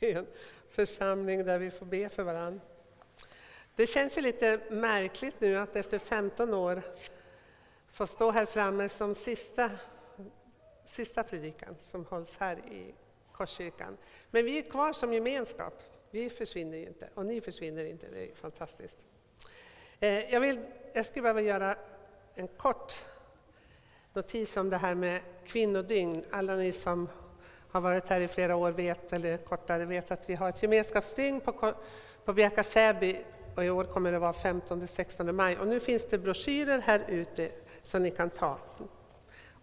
[0.00, 0.26] i en
[0.68, 2.60] församling där vi får be för varandra.
[3.76, 6.82] Det känns ju lite märkligt nu att efter 15 år
[7.92, 9.70] få stå här framme som sista,
[10.84, 12.94] sista predikan som hålls här i
[13.32, 13.96] Korskyrkan.
[14.30, 15.82] Men vi är kvar som gemenskap.
[16.10, 18.06] Vi försvinner ju inte och ni försvinner inte.
[18.12, 18.96] Det är fantastiskt.
[20.00, 20.60] Eh, jag, vill,
[20.92, 21.76] jag skulle behöva göra
[22.34, 23.04] en kort
[24.12, 26.24] notis om det här med kvinnodygn.
[26.30, 27.08] Alla ni som
[27.76, 31.40] har varit här i flera år vet, eller kortare vet att vi har ett gemenskapsdygn
[31.40, 31.74] på,
[32.24, 33.16] på Bjärka Säby
[33.54, 35.58] och i år kommer det vara 15-16 maj.
[35.58, 37.48] Och nu finns det broschyrer här ute
[37.82, 38.58] som ni kan ta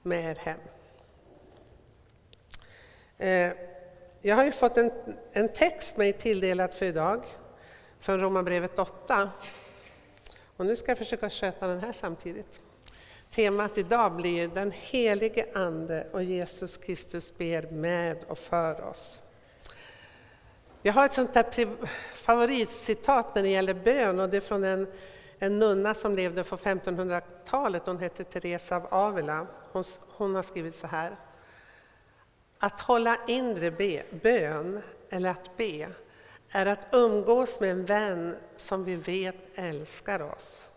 [0.01, 0.59] med er hem.
[3.17, 3.53] Eh,
[4.21, 4.91] jag har ju fått en,
[5.31, 7.23] en text mig tilldelad för idag
[7.99, 9.29] från Romarbrevet 8.
[10.57, 12.61] Och nu ska jag försöka sköta den här samtidigt.
[13.35, 19.21] Temat idag blir Den helige Ande och Jesus Kristus ber med och för oss.
[20.81, 21.67] Jag har ett sånt där
[22.15, 24.87] favoritcitat när det gäller bön och det är från en,
[25.39, 27.81] en nunna som levde på 1500-talet.
[27.85, 29.47] Hon hette Teresa av Avila.
[29.71, 31.15] Hon, hon har skrivit så här.
[32.59, 35.89] Att hålla inre be, bön, eller att be,
[36.49, 40.69] är att umgås med en vän som vi vet älskar oss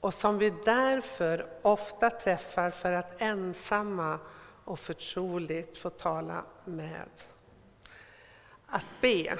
[0.00, 4.18] och som vi därför ofta träffar för att ensamma
[4.64, 7.08] och förtroligt få tala med.
[8.66, 9.38] Att be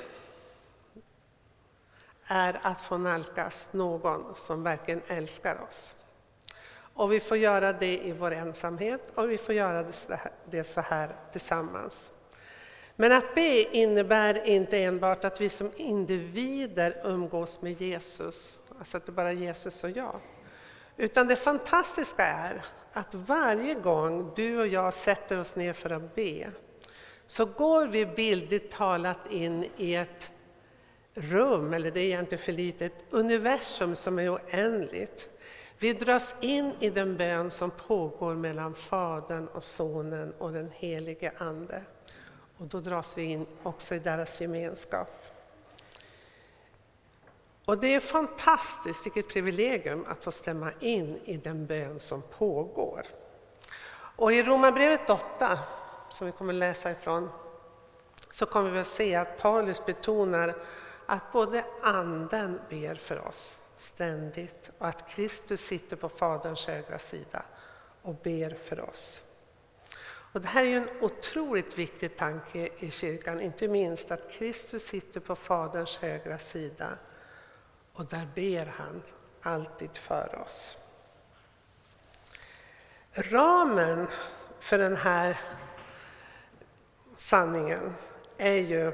[2.25, 5.95] är att få nalkas någon som verkligen älskar oss.
[6.95, 9.85] Och vi får göra det i vår ensamhet och vi får göra
[10.45, 12.13] det så här tillsammans.
[12.97, 19.07] Men att be innebär inte enbart att vi som individer umgås med Jesus, alltså att
[19.07, 20.21] det är bara Jesus och jag.
[21.01, 26.15] Utan det fantastiska är att varje gång du och jag sätter oss ner för att
[26.15, 26.51] be,
[27.27, 30.33] så går vi bildligt talat in i ett
[31.15, 35.31] rum, eller det är egentligen för litet, ett universum som är oändligt.
[35.79, 41.33] Vi dras in i den bön som pågår mellan Fadern och Sonen och den helige
[41.39, 41.83] Ande.
[42.57, 45.20] Och då dras vi in också i deras gemenskap.
[47.71, 53.07] Och det är fantastiskt, vilket privilegium att få stämma in i den bön som pågår.
[54.17, 55.59] Och i Romarbrevet 8,
[56.11, 57.29] som vi kommer att läsa ifrån,
[58.31, 60.57] så kommer vi att se att Paulus betonar
[61.07, 67.43] att både Anden ber för oss ständigt och att Kristus sitter på Faderns högra sida
[68.03, 69.23] och ber för oss.
[70.33, 75.21] Och det här är en otroligt viktig tanke i kyrkan, inte minst att Kristus sitter
[75.21, 76.99] på Faderns högra sida
[78.01, 79.03] och där ber han
[79.43, 80.79] alltid för oss.
[83.13, 84.07] Ramen
[84.61, 85.41] för den här
[87.17, 87.95] sanningen
[88.37, 88.93] är ju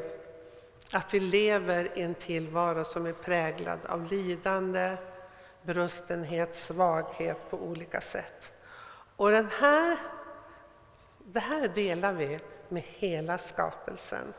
[0.92, 4.96] att vi lever i en tillvaro som är präglad av lidande,
[5.62, 8.52] brustenhet, svaghet på olika sätt.
[9.16, 9.98] Och den här,
[11.24, 14.34] det här delar vi med hela skapelsen.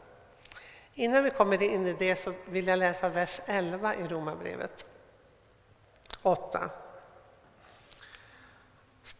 [1.00, 4.85] Innan vi kommer in i det så vill jag läsa vers 11 i Romarbrevet
[6.22, 6.69] 8.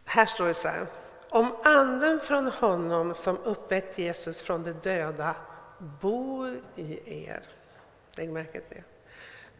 [0.04, 0.86] Här står det så här.
[1.28, 5.36] Om anden från honom som uppväckt Jesus från de döda
[5.78, 7.42] bor i er,
[8.16, 8.84] lägg märke till det.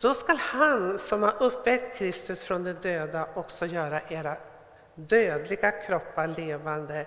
[0.01, 4.37] Då skall han som har uppväckt Kristus från de döda också göra era
[4.95, 7.07] dödliga kroppar levande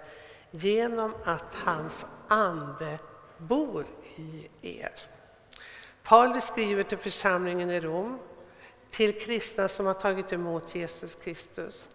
[0.52, 3.00] genom att hans ande
[3.42, 3.86] bor
[4.16, 4.94] i er.
[6.04, 8.20] Paulus skriver till församlingen i Rom,
[8.90, 11.90] till kristna som har tagit emot Jesus Kristus.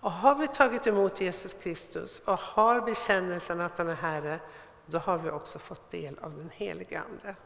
[0.00, 4.40] Och har vi tagit emot Jesus Kristus och har bekännelsen att han är Herre,
[4.86, 7.36] då har vi också fått del av den helige Ande.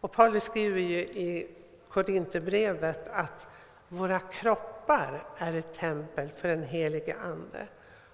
[0.00, 1.56] Och Paulus skriver ju i
[1.88, 3.48] Korinthierbrevet att
[3.88, 7.66] våra kroppar är ett tempel för den helige Ande.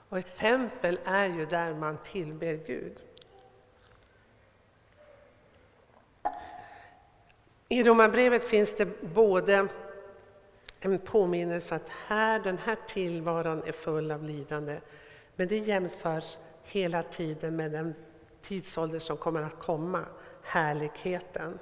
[0.08, 3.02] Och ett tempel är ju där man tillber Gud.
[7.72, 9.69] I Romarbrevet finns det både
[10.81, 14.81] en påminnelse att här, den här tillvaron är full av lidande,
[15.37, 17.95] men det jämförs hela tiden med den
[18.43, 20.05] tidsålder som kommer att komma,
[20.43, 21.59] härligheten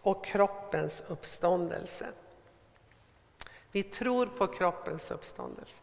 [0.00, 2.06] och kroppens uppståndelse.
[3.72, 5.82] Vi tror på kroppens uppståndelse.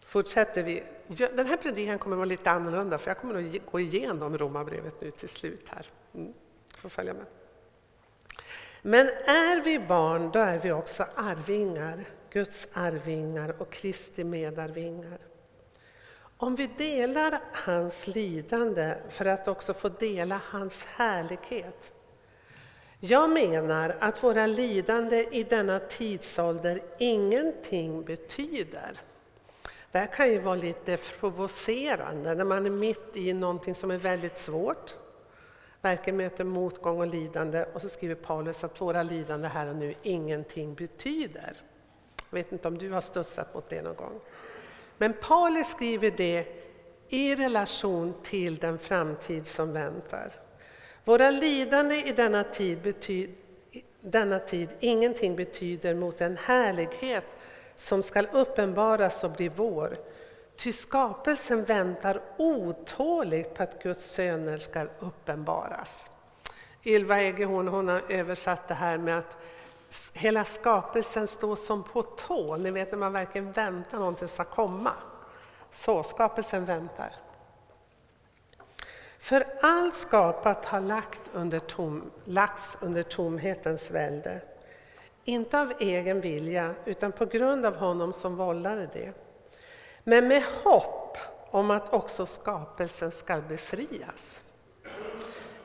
[0.00, 0.82] Fortsätter vi.
[1.06, 5.00] Den här predikan kommer att vara lite annorlunda för jag kommer att gå igenom Romarbrevet
[5.00, 5.86] nu till slut här.
[6.14, 6.34] Mm
[6.78, 7.26] får följa med.
[8.82, 15.18] Men är vi barn, då är vi också arvingar, Guds arvingar och Kristi medarvingar.
[16.36, 21.92] Om vi delar hans lidande för att också få dela hans härlighet.
[23.00, 29.00] Jag menar att våra lidande i denna tidsålder ingenting betyder.
[29.92, 33.98] Det här kan ju vara lite provocerande när man är mitt i någonting som är
[33.98, 34.96] väldigt svårt.
[35.82, 39.94] Verkligen möter motgång och lidande och så skriver Paulus att våra lidande här och nu
[40.02, 41.52] ingenting betyder.
[42.30, 44.20] Jag vet inte om du har studsat mot det någon gång.
[44.98, 46.46] Men Paulus skriver det
[47.08, 50.32] i relation till den framtid som väntar.
[51.04, 53.34] Våra lidande i denna tid, betyder,
[54.00, 57.24] denna tid ingenting betyder mot den härlighet
[57.74, 59.98] som skall uppenbaras och bli vår.
[60.58, 66.10] Ty skapelsen väntar otåligt på att Guds söner ska uppenbaras.
[66.84, 69.36] Ylva Eggehorn hon har översatt det här med att
[70.12, 72.56] hela skapelsen står som på tå.
[72.56, 74.92] Ni vet när man verkligen väntar någonting ska komma.
[75.70, 77.14] Så, skapelsen väntar.
[79.18, 84.40] För allt skapat har lagt under tom, lagts under tomhetens välde.
[85.24, 89.27] Inte av egen vilja, utan på grund av honom som vållade det.
[90.08, 91.18] Men med hopp
[91.50, 94.42] om att också skapelsen ska befrias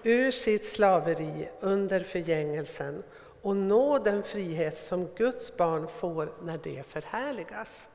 [0.03, 3.03] ur sitt slaveri under förgängelsen
[3.41, 7.87] och nå den frihet som Guds barn får när det förhärligas.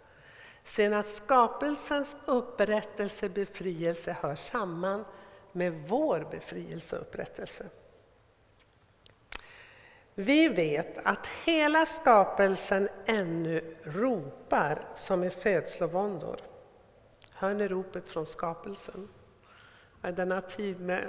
[0.64, 5.04] Sen att skapelsens upprättelse, befrielse hör samman
[5.52, 7.66] med vår befrielse och upprättelse.
[10.20, 16.36] Vi vet att hela skapelsen ännu ropar som i födslovåndor.
[17.32, 19.08] Hör ni ropet från skapelsen?
[20.02, 21.04] Är denna tid med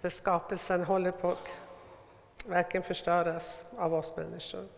[0.00, 1.50] där skapelsen håller på att
[2.46, 4.68] verkligen förstöras av oss människor.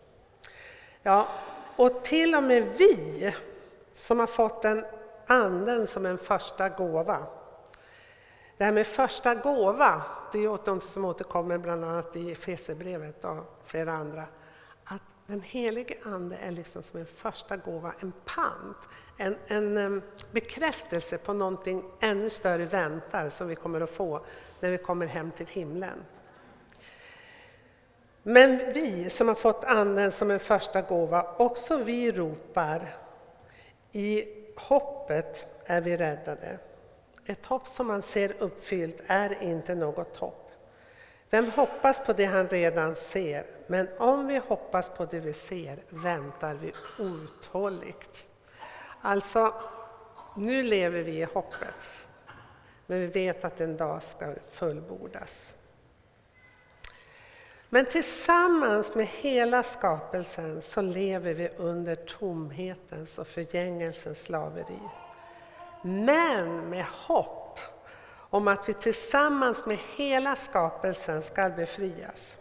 [1.03, 1.27] Ja,
[1.75, 3.33] och till och med vi
[3.91, 4.85] som har fått den
[5.27, 7.25] anden som en första gåva.
[8.57, 10.01] Det här med första gåva,
[10.31, 14.25] det är något som återkommer bland annat i Efesierbrevet och flera andra.
[14.83, 18.77] Att den helige Ande är liksom som en första gåva, en pant,
[19.17, 20.01] en, en
[20.31, 24.21] bekräftelse på någonting ännu större väntar som vi kommer att få
[24.59, 26.05] när vi kommer hem till himlen.
[28.23, 32.87] Men vi som har fått Anden som en första gåva, också vi ropar
[33.91, 34.25] i
[34.55, 36.59] hoppet är vi räddade.
[37.25, 40.51] Ett hopp som man ser uppfyllt är inte något hopp.
[41.29, 43.45] Vem hoppas på det han redan ser?
[43.67, 48.27] Men om vi hoppas på det vi ser väntar vi uthålligt.
[49.01, 49.53] Alltså,
[50.35, 52.07] nu lever vi i hoppet,
[52.85, 55.55] men vi vet att en dag ska fullbordas.
[57.69, 64.79] Men tillsammans med hela skapelsen så lever vi under tomhetens och förgängelsens slaveri.
[65.81, 67.59] Men med hopp
[68.29, 72.37] om att vi tillsammans med hela skapelsen ska befrias.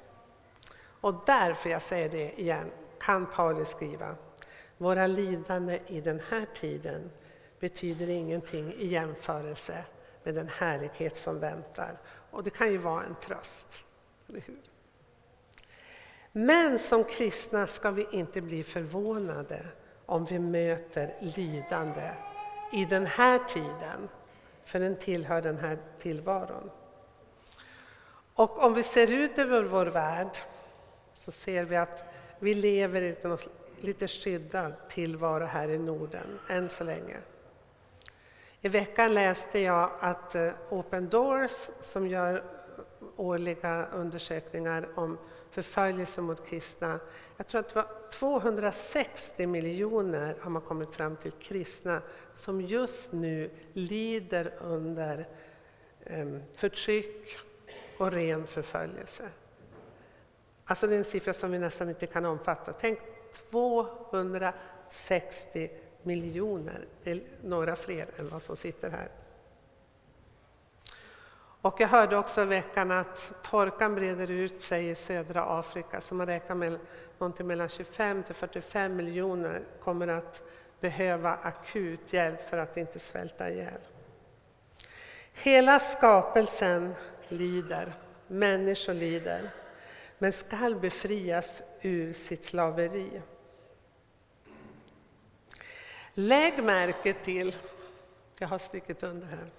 [1.00, 2.70] Och därför, jag säger det igen,
[3.00, 4.16] kan Paulus skriva
[4.78, 7.10] våra lidande i den här tiden
[7.60, 9.84] betyder ingenting i jämförelse
[10.22, 12.00] med den härlighet som väntar.
[12.30, 13.84] Och det kan ju vara en tröst,
[14.28, 14.58] eller hur?
[16.32, 19.66] Men som kristna ska vi inte bli förvånade
[20.06, 22.10] om vi möter lidande
[22.72, 24.08] i den här tiden,
[24.64, 26.70] för den tillhör den här tillvaron.
[28.34, 30.38] Och om vi ser ut över vår värld
[31.14, 32.04] så ser vi att
[32.38, 33.38] vi lever i en
[33.80, 37.16] lite skyddad tillvaro här i Norden, än så länge.
[38.60, 42.44] I veckan läste jag att eh, Open Doors, som gör
[43.16, 45.18] årliga undersökningar om
[45.50, 47.00] förföljelse mot kristna.
[47.36, 52.02] Jag tror att det var 260 miljoner har man kommit fram till kristna
[52.34, 55.28] som just nu lider under
[56.04, 57.38] ehm, förtryck
[57.98, 59.28] och ren förföljelse.
[60.64, 62.72] Alltså det är en siffra som vi nästan inte kan omfatta.
[62.72, 62.98] Tänk
[63.50, 65.70] 260
[66.02, 69.08] miljoner, det är några fler än vad som sitter här.
[71.62, 76.14] Och jag hörde också i veckan att torkan breder ut sig i södra Afrika, så
[76.14, 76.78] man räknar med
[77.18, 80.42] någonting mellan 25 till 45 miljoner kommer att
[80.80, 83.80] behöva akut hjälp för att inte svälta ihjäl.
[85.32, 86.94] Hela skapelsen
[87.28, 87.92] lider,
[88.26, 89.50] människor lider,
[90.18, 93.22] men skall befrias ur sitt slaveri.
[96.14, 97.56] Lägg märke till,
[98.38, 99.50] jag har strykit under här,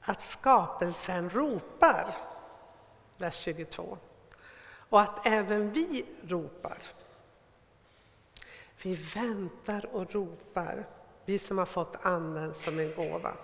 [0.00, 2.14] att skapelsen ropar,
[3.16, 3.98] vers 22.
[4.90, 6.78] Och att även vi ropar.
[8.82, 10.86] Vi väntar och ropar.
[11.24, 13.36] vi som har fått Anden som en gåva.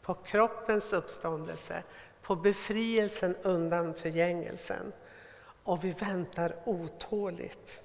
[0.00, 1.82] På kroppens uppståndelse,
[2.22, 4.92] på befrielsen undan förgängelsen.
[5.64, 7.82] Och vi väntar otåligt.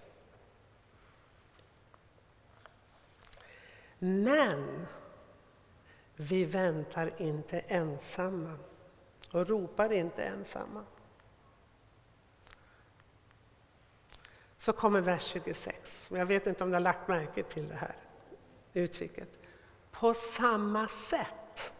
[4.00, 4.88] Men
[6.22, 8.58] vi väntar inte ensamma
[9.32, 10.86] och ropar inte ensamma.
[14.58, 16.10] Så kommer vers 26.
[16.12, 17.96] Jag vet inte om du har lagt märke till det här
[18.74, 19.40] uttrycket.
[19.92, 21.74] På samma sätt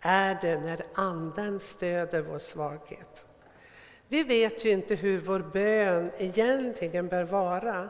[0.00, 3.26] är det när Anden stöder vår svaghet.
[4.08, 7.88] Vi vet ju inte hur vår bön egentligen bör vara,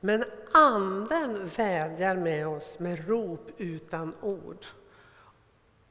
[0.00, 4.66] men Anden vädjar med oss med rop utan ord.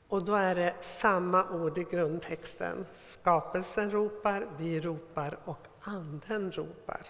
[0.08, 2.86] Och då är det samma ord i grundtexten.
[2.96, 7.02] Skapelsen ropar, vi ropar och Anden ropar.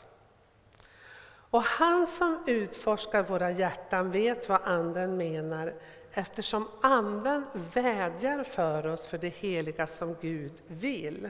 [1.53, 5.73] Och han som utforskar våra hjärtan vet vad Anden menar
[6.11, 11.29] eftersom Anden vädjar för oss för det heliga som Gud vill.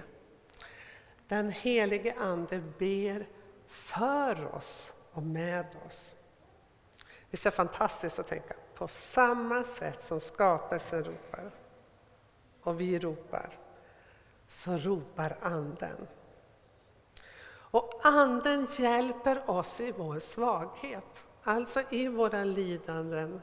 [1.28, 3.28] Den helige Ande ber
[3.68, 6.16] för oss och med oss.
[7.30, 11.52] Visst är det fantastiskt att tänka på samma sätt som skapelsen ropar
[12.62, 13.50] och vi ropar,
[14.48, 16.08] så ropar Anden.
[17.54, 23.42] Och Anden hjälper oss i vår svaghet, alltså i våra lidanden,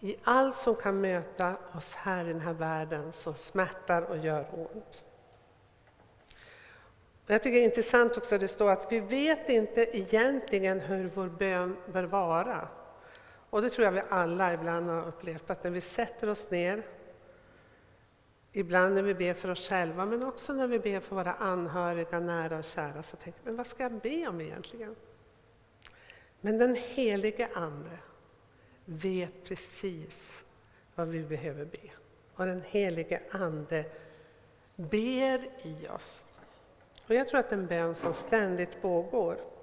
[0.00, 4.46] i allt som kan möta oss här i den här världen som smärtar och gör
[4.52, 5.04] ont.
[7.26, 11.10] Jag tycker det är intressant också att det står att vi vet inte egentligen hur
[11.14, 12.68] vår bön bör vara.
[13.54, 16.82] Och det tror jag vi alla ibland har upplevt, att när vi sätter oss ner
[18.52, 22.20] Ibland när vi ber för oss själva, men också när vi ber för våra anhöriga,
[22.20, 24.96] nära och kära, så tänker vi, men vad ska jag be om egentligen?
[26.40, 27.98] Men den helige Ande
[28.84, 30.44] vet precis
[30.94, 31.90] vad vi behöver be.
[32.34, 33.84] Och den helige Ande
[34.76, 36.24] ber i oss.
[37.06, 39.53] Och jag tror att det är en bön som ständigt pågår.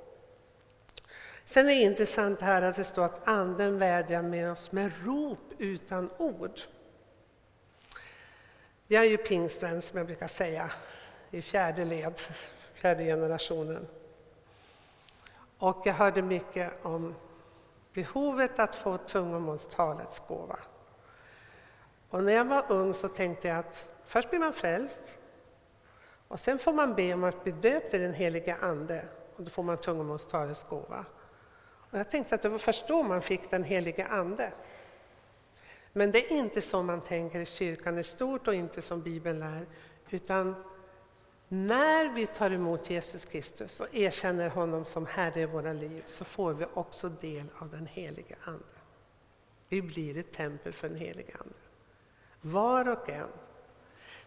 [1.45, 5.53] Sen är det intressant här att det står att Anden vädjar med oss med rop
[5.57, 6.59] utan ord.
[8.87, 10.71] Jag är ju pingstvän som jag brukar säga,
[11.31, 12.19] i fjärde led,
[12.73, 13.87] fjärde generationen.
[15.57, 17.15] Och jag hörde mycket om
[17.93, 20.59] behovet att få tungomålstalets gåva.
[22.09, 25.17] Och när jag var ung så tänkte jag att först blir man frälst
[26.27, 29.05] och sen får man be om att bli döpt i den heliga Ande
[29.35, 31.05] och då får man tungomålstalets gåva.
[31.91, 34.53] Och jag tänkte att det var först då man fick den helige Ande.
[35.93, 39.39] Men det är inte så man tänker i kyrkan i stort och inte som Bibeln
[39.39, 39.67] lär,
[40.09, 40.55] utan
[41.47, 46.25] när vi tar emot Jesus Kristus och erkänner honom som Herre i våra liv så
[46.25, 48.63] får vi också del av den helige Ande.
[49.69, 51.59] Vi blir ett tempel för den helige Ande.
[52.41, 53.27] Var och en.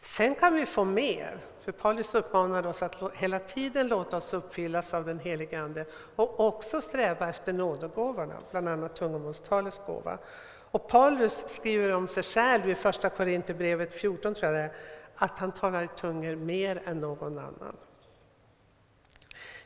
[0.05, 4.95] Sen kan vi få mer, för Paulus uppmanar oss att hela tiden låta oss uppfyllas
[4.95, 10.19] av den helige Ande och också sträva efter nådegåvorna, bland annat tungomålstalets gåva.
[10.71, 14.73] Och Paulus skriver om sig själv i första Korinthierbrevet 14, tror jag det är,
[15.17, 17.77] att han talar i tungor mer än någon annan.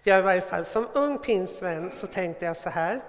[0.02, 3.00] Jag i varje fall, som ung pinsvän så tänkte jag så här.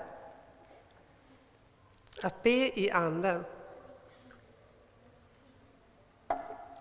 [2.24, 3.44] Att be i anden,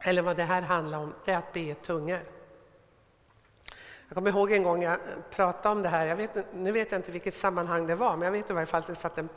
[0.00, 2.20] eller vad det här handlar om, det är att be i tungor.
[4.08, 4.98] Jag kommer ihåg en gång jag
[5.30, 8.26] pratade om det här, jag vet, nu vet jag inte vilket sammanhang det var, men
[8.26, 9.28] jag vet i varje fall att det satt en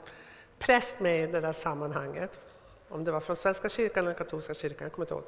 [0.59, 2.39] präst med i det där sammanhanget.
[2.89, 5.23] Om det var från Svenska kyrkan eller katolska kyrkan, jag kommer inte ihåg.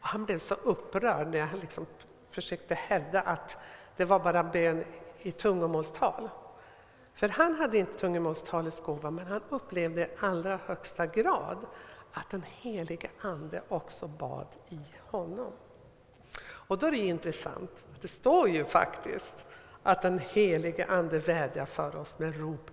[0.00, 1.86] Och han blev så upprörd när jag liksom
[2.28, 3.58] försökte hävda att
[3.96, 4.84] det var bara bön
[5.18, 6.28] i tungomålstal.
[7.14, 11.58] För han hade inte tungomålstalets gåva, men han upplevde i allra högsta grad
[12.12, 15.52] att den helige Ande också bad i honom.
[16.42, 19.46] Och då är det intressant, att det står ju faktiskt
[19.82, 22.70] att den helige Ande vädjar för oss med rop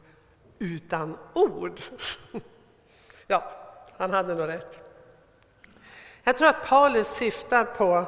[0.60, 1.79] utan ord.
[3.29, 3.44] Ja,
[3.98, 4.84] han hade nog rätt.
[6.24, 8.06] Jag tror att Paulus syftar på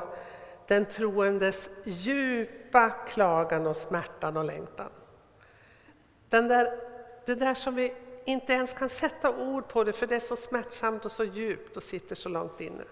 [0.67, 4.89] den troendes djupa klagan och smärtan och längtan.
[6.29, 6.79] Den där,
[7.25, 7.93] det där som vi
[8.25, 11.77] inte ens kan sätta ord på det för det är så smärtsamt och så djupt
[11.77, 12.83] och sitter så långt inne.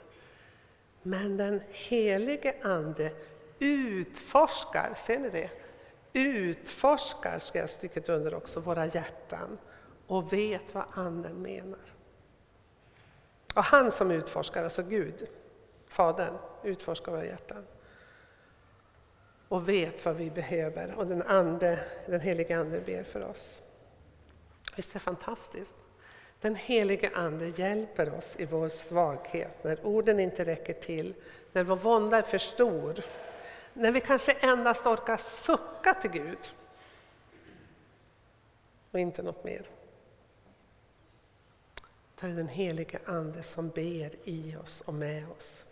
[1.03, 3.11] Men den helige Ande
[3.59, 5.49] utforskar, ser ni det?
[6.17, 9.57] utforskar, ska jag stycket under också, våra hjärtan
[10.07, 11.79] och vet vad Anden menar.
[13.55, 15.27] Och han som utforskar, alltså Gud,
[15.87, 17.65] Fadern, utforskar våra hjärtan
[19.47, 23.61] och vet vad vi behöver och den, ande, den helige Ande ber för oss.
[24.77, 25.73] Visst är det fantastiskt?
[26.41, 31.13] Den helige Ande hjälper oss i vår svaghet, när orden inte räcker till,
[31.51, 32.95] när vår vånda är för stor,
[33.73, 36.53] när vi kanske endast orkar sucka till Gud
[38.91, 39.65] och inte något mer.
[42.19, 45.65] Då är det den helige Ande som ber i oss och med oss.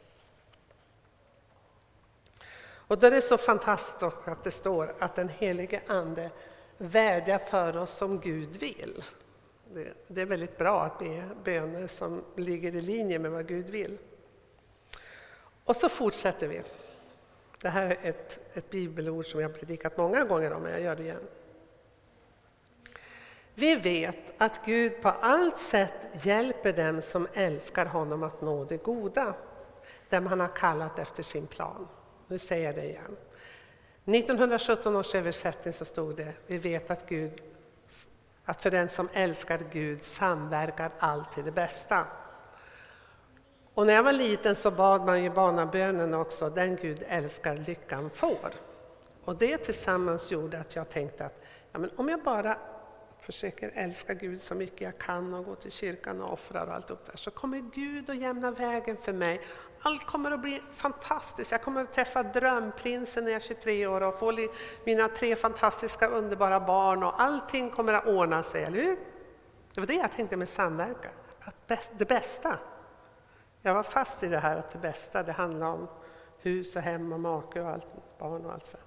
[2.88, 6.32] Och då är det så fantastiskt att det står att den helige Ande
[6.78, 9.04] vädja för oss som Gud vill.
[10.08, 13.98] Det är väldigt bra att be böner som ligger i linje med vad Gud vill.
[15.66, 16.62] Och så fortsätter vi.
[17.62, 20.82] Det här är ett, ett bibelord som jag har predikat många gånger om, men jag
[20.82, 21.28] gör det igen.
[23.54, 28.78] Vi vet att Gud på allt sätt hjälper dem som älskar honom att nå det
[28.78, 29.34] goda,
[30.10, 31.88] dem han har kallat efter sin plan.
[32.28, 33.18] Nu säger jag det igen.
[34.06, 37.42] 1917 års översättning så stod det, vi vet att, Gud,
[38.46, 42.06] att för den som älskar Gud samverkar allt till det bästa.
[43.74, 48.10] Och när jag var liten så bad man ju barnabönen också, den Gud älskar lyckan
[48.10, 48.54] får.
[49.24, 52.58] Och det tillsammans gjorde att jag tänkte att ja, men om jag bara
[53.20, 56.92] försöker älska Gud så mycket jag kan och gå till kyrkan och offrar och allt
[56.92, 59.42] upp där så kommer Gud att jämna vägen för mig.
[59.88, 61.52] Allt kommer att bli fantastiskt.
[61.52, 64.48] Jag kommer att träffa drömprinsen när jag är 23 år och få
[64.84, 68.98] mina tre fantastiska underbara barn och allting kommer att ordna sig, eller hur?
[69.74, 72.58] Det var det jag tänkte med samverkan, att det bästa.
[73.62, 75.88] Jag var fast i det här att det bästa det handlar om
[76.38, 77.88] hus och hem och make och allt,
[78.20, 78.78] barn och allt så.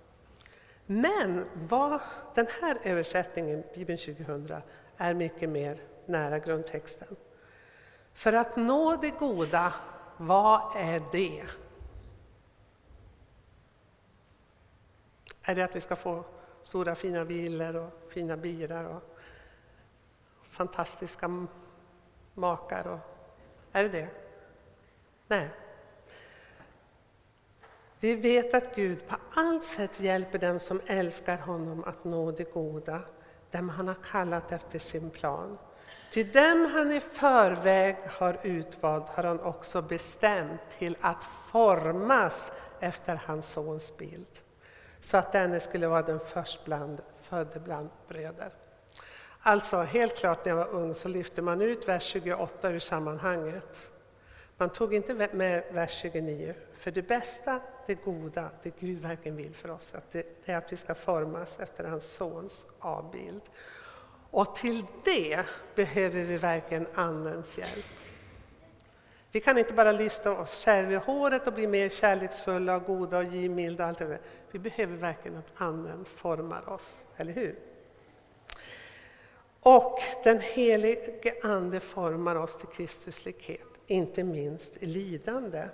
[0.86, 2.00] Men vad,
[2.34, 4.62] den här översättningen, Bibeln 2000,
[4.96, 7.16] är mycket mer nära grundtexten.
[8.14, 9.72] För att nå det goda,
[10.18, 11.44] vad är det?
[15.42, 16.24] Är det att vi ska få
[16.62, 19.02] stora fina villor och fina bilar och
[20.50, 21.46] fantastiska
[22.34, 22.86] makar?
[22.86, 22.98] Och,
[23.72, 24.08] är det det?
[25.26, 25.50] Nej.
[28.00, 32.52] Vi vet att Gud på allt sätt hjälper dem som älskar honom att nå det
[32.52, 33.00] goda,
[33.50, 35.58] dem han har kallat efter sin plan.
[36.10, 43.20] Till dem han i förväg har utvalt har han också bestämt till att formas efter
[43.26, 44.40] hans sons bild,
[45.00, 48.50] så att denne skulle vara den förstfödde bland bröder.
[49.40, 53.90] Alltså, helt klart när jag var ung så lyfte man ut vers 28 ur sammanhanget.
[54.56, 59.54] Man tog inte med vers 29, för det bästa, det goda, det Gud verkligen vill
[59.54, 63.42] för oss, att det, det är att vi ska formas efter hans sons avbild.
[64.30, 67.84] Och till det behöver vi verkligen Andens hjälp.
[69.32, 73.18] Vi kan inte bara lyfta oss själva i håret och bli mer kärleksfulla, och goda
[73.18, 73.84] och givmilda.
[73.84, 74.20] Och allt det där.
[74.50, 77.58] Vi behöver verkligen att Anden formar oss, eller hur?
[79.60, 85.68] Och den helige Ande formar oss till Kristus likhet inte minst i lidande.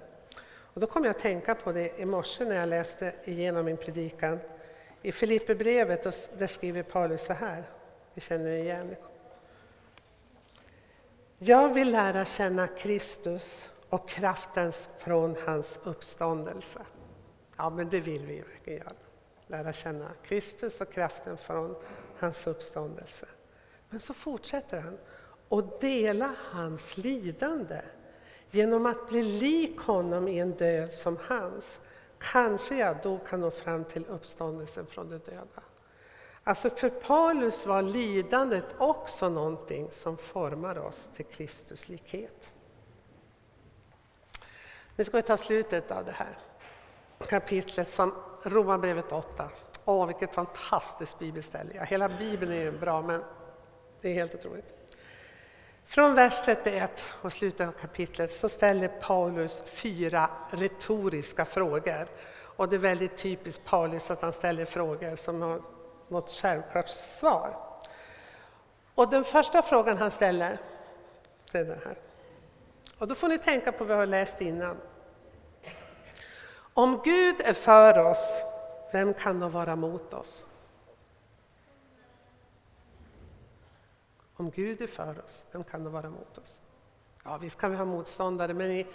[0.46, 3.76] Och då kom jag att tänka på det i morse när jag läste igenom min
[3.76, 4.38] predikan.
[5.02, 6.02] I Filipperbrevet
[6.38, 7.64] där skriver Paulus så här,
[8.14, 8.96] vi känner igen
[11.38, 16.80] Jag vill lära känna Kristus och kraften från hans uppståndelse.
[17.56, 18.92] Ja, men det vill vi verkligen göra.
[19.46, 21.76] Lära känna Kristus och kraften från
[22.18, 23.26] hans uppståndelse.
[23.90, 24.98] Men så fortsätter han
[25.48, 27.80] och dela hans lidande
[28.54, 31.80] Genom att bli lik honom i en död som hans,
[32.18, 35.62] kanske jag då kan nå fram till uppståndelsen från de döda.
[36.44, 42.52] Alltså för Paulus var lidandet också någonting som formar oss till Kristus likhet.
[44.96, 46.38] Nu ska vi ta slutet av det här
[47.28, 49.48] kapitlet som Romarbrevet 8.
[49.84, 51.84] Åh, vilket fantastiskt bibelställe!
[51.84, 53.24] Hela Bibeln är ju bra, men
[54.00, 54.74] det är helt otroligt.
[55.84, 62.06] Från vers 31 och slutet av kapitlet så ställer Paulus fyra retoriska frågor.
[62.56, 65.62] Och det är väldigt typiskt Paulus att han ställer frågor som har
[66.08, 67.56] något självklart svar.
[68.94, 70.58] Och den första frågan han ställer,
[71.52, 71.98] är den här.
[72.98, 74.76] Och då får ni tänka på vad vi har läst innan.
[76.74, 78.42] Om Gud är för oss,
[78.92, 80.46] vem kan då vara mot oss?
[84.36, 86.62] Om Gud är för oss, vem kan då vara mot oss?
[87.24, 88.86] Ja, visst kan vi ha motståndare, men i,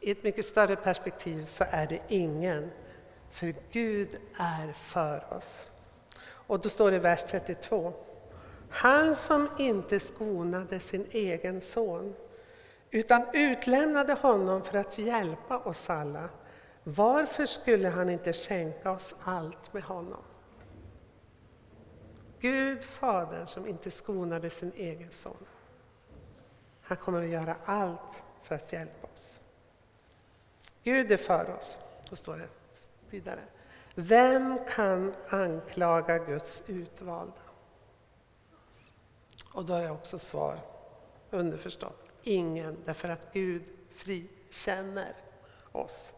[0.00, 2.70] i ett mycket större perspektiv så är det ingen.
[3.30, 5.66] För Gud är för oss.
[6.46, 7.92] Och då står det i vers 32.
[8.70, 12.14] Han som inte skonade sin egen son
[12.90, 16.28] utan utlämnade honom för att hjälpa oss alla.
[16.84, 20.22] Varför skulle han inte skänka oss allt med honom?
[22.40, 25.46] Gud Fadern som inte skonade sin egen son.
[26.82, 29.40] Han kommer att göra allt för att hjälpa oss.
[30.82, 32.48] Gud är för oss, så står det
[33.10, 33.40] vidare.
[33.94, 37.42] Vem kan anklaga Guds utvalda?
[39.52, 40.58] Och då är det också svar,
[41.30, 45.14] underförstått, ingen, därför att Gud frikänner
[45.72, 46.14] oss.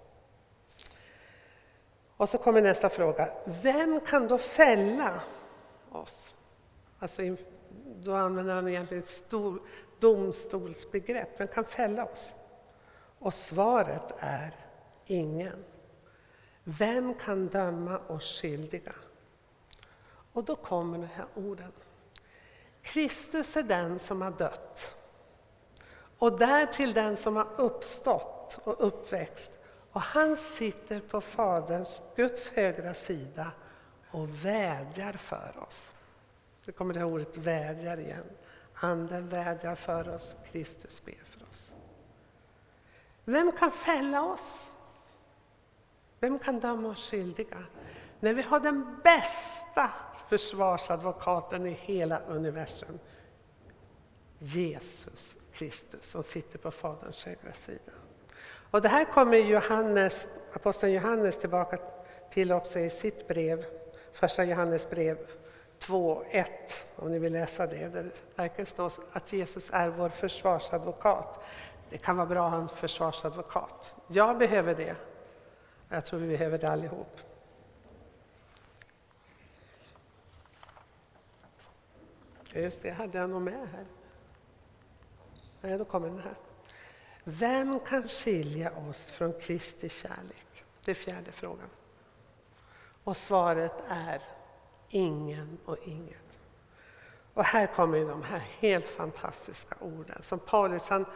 [2.17, 5.21] Och så kommer nästa fråga, vem kan då fälla
[5.91, 6.35] oss?
[6.99, 7.23] Alltså,
[7.97, 9.63] då använder han egentligen ett stor
[9.99, 12.35] domstolsbegrepp, vem kan fälla oss?
[13.19, 14.55] Och svaret är
[15.07, 15.65] ingen.
[16.65, 18.95] Vem kan döma oss skyldiga?
[20.33, 21.73] Och då kommer de här orden.
[22.83, 24.97] Kristus är den som har dött
[26.19, 29.51] och därtill den som har uppstått och uppväxt
[29.93, 33.51] och han sitter på Faderns, Guds högra sida
[34.11, 35.95] och vädjar för oss.
[36.65, 38.25] Det kommer det här ordet vädjar igen.
[38.75, 41.75] Anden vädjar för oss, Kristus ber för oss.
[43.25, 44.73] Vem kan fälla oss?
[46.25, 47.65] Vem kan döma oss skyldiga?
[48.21, 49.91] När vi har den bästa
[50.29, 52.99] försvarsadvokaten i hela universum.
[54.39, 57.93] Jesus Kristus som sitter på Faderns högra sida.
[58.71, 61.79] Och det här kommer Johannes, aposteln Johannes tillbaka
[62.31, 63.65] till också i sitt brev,
[64.13, 65.19] första Johannes brev
[65.81, 66.45] 2.1
[66.97, 67.89] om ni vill läsa det.
[67.89, 71.45] Där det verkligen står att Jesus är vår försvarsadvokat.
[71.91, 73.95] Det kan vara bra att ha en försvarsadvokat.
[74.09, 74.97] Jag behöver det.
[75.95, 77.21] Jag tror vi behöver det allihop.
[82.53, 83.87] Just det, hade jag nog med här.
[85.61, 86.35] Nej, då kommer den här.
[87.25, 90.65] Vem kan skilja oss från Kristi kärlek?
[90.85, 91.71] Det är fjärde frågan.
[93.05, 94.23] Och svaret är
[94.89, 96.41] ingen och inget.
[97.35, 101.07] Och här kommer de här helt fantastiska orden som Paulus han,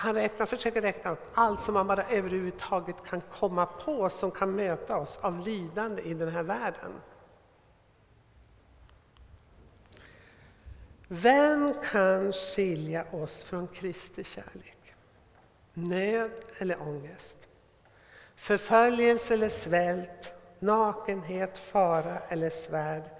[0.00, 4.56] han räknar, försöker räkna upp allt som man bara överhuvudtaget kan komma på som kan
[4.56, 6.92] möta oss av lidande i den här världen.
[11.08, 14.94] Vem kan skilja oss från Kristi kärlek?
[15.74, 17.48] Nöd eller ångest?
[18.36, 20.34] Förföljelse eller svält?
[20.58, 23.10] Nakenhet, fara eller svärd?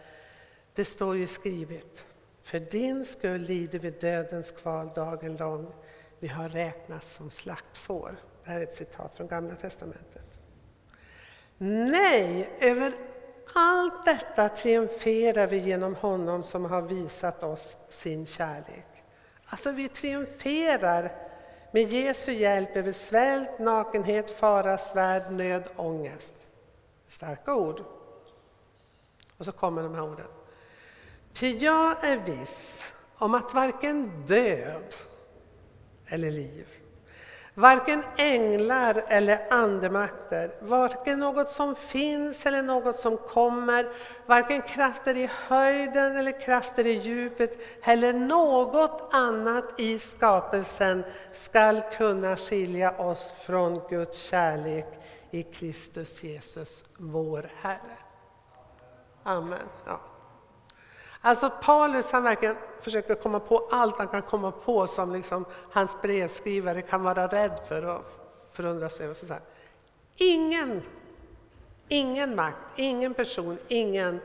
[0.75, 2.07] Det står ju skrivet.
[2.43, 5.73] För din skull lider vi dödens kval dagen lång.
[6.21, 8.17] Vi har räknats som slaktfår.
[8.45, 10.41] Det här är ett citat från Gamla Testamentet.
[11.59, 12.93] Nej, över
[13.55, 18.87] allt detta triumferar vi genom honom som har visat oss sin kärlek.
[19.45, 21.13] Alltså vi triumferar
[21.71, 26.33] med Jesu hjälp över svält, nakenhet, fara, svärd, nöd, ångest.
[27.07, 27.85] Starka ord.
[29.37, 30.27] Och så kommer de här orden.
[31.33, 34.95] Ty jag är viss om att varken död
[36.11, 36.67] eller liv,
[37.55, 43.89] Varken änglar eller andemakter, varken något som finns eller något som kommer,
[44.27, 52.37] varken krafter i höjden eller krafter i djupet, eller något annat i skapelsen skall kunna
[52.37, 54.87] skilja oss från Guds kärlek
[55.31, 57.99] i Kristus Jesus, vår Herre.
[59.23, 59.69] Amen.
[59.87, 60.01] Ja.
[61.21, 66.03] Alltså Paulus han verkligen försöker komma på allt han kan komma på som liksom hans
[66.03, 68.05] brevskrivare kan vara rädd för och
[68.53, 69.15] förundras över.
[69.15, 69.43] Så här.
[70.17, 70.83] Ingen,
[71.89, 74.21] ingen makt, ingen person, ingen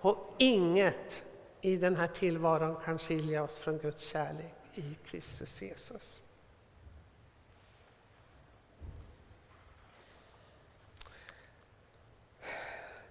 [0.00, 1.24] och inget
[1.60, 6.24] i den här tillvaron kan skilja oss från Guds kärlek i Kristus Jesus.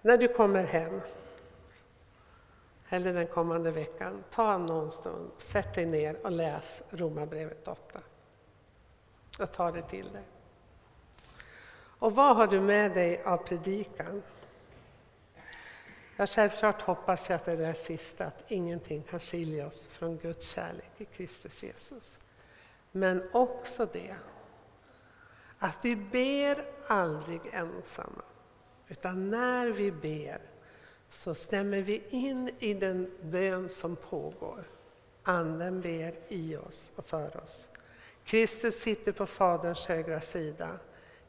[0.02, 1.00] När du kommer hem
[2.92, 8.00] eller den kommande veckan, ta någon stund, sätt dig ner och läs Romarbrevet 8.
[9.38, 10.22] Och ta det till dig.
[11.98, 14.22] Och vad har du med dig av predikan?
[16.16, 20.50] Jag självklart hoppas jag att det är sista, att ingenting kan skilja oss från Guds
[20.50, 22.18] kärlek i Kristus Jesus.
[22.92, 24.14] Men också det
[25.58, 28.22] att vi ber aldrig ensamma,
[28.88, 30.40] utan när vi ber
[31.10, 34.64] så stämmer vi in i den bön som pågår.
[35.22, 37.68] Anden ber i oss och för oss.
[38.24, 40.78] Kristus sitter på Faderns högra sida.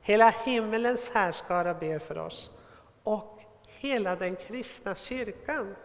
[0.01, 2.51] Hela himmelens härskara ber för oss.
[3.03, 5.75] Och hela den kristna kyrkan.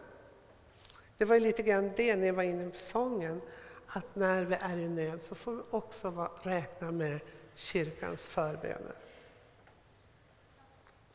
[1.16, 3.40] Det var lite grann det ni var inne på sången,
[3.87, 7.20] att när vi är i nöd så får vi också räkna med
[7.54, 8.94] kyrkans förböner.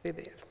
[0.02, 0.51] Vi ber.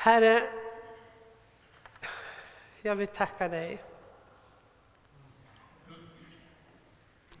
[0.00, 0.50] Herre,
[2.82, 3.84] jag vill tacka dig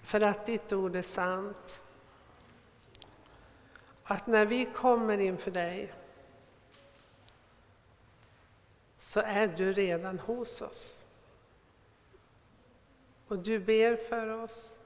[0.02, 1.82] för att ditt ord är sant.
[4.04, 5.92] Att när vi kommer inför dig
[8.96, 11.00] så är du redan hos oss.
[13.28, 14.77] Och du ber för oss.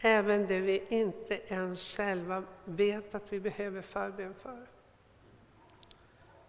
[0.00, 4.66] Även det vi inte ens själva vet att vi behöver förbön för.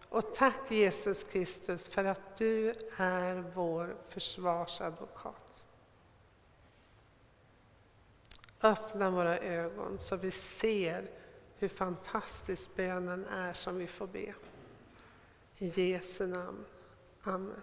[0.09, 5.63] Och tack Jesus Kristus för att du är vår försvarsadvokat.
[8.61, 11.09] Öppna våra ögon så vi ser
[11.57, 14.33] hur fantastisk bönen är som vi får be.
[15.57, 16.65] I Jesu namn.
[17.21, 17.61] Amen.